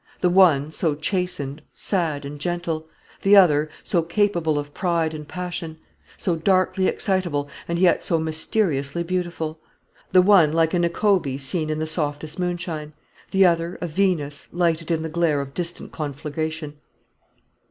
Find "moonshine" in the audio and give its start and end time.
12.39-12.93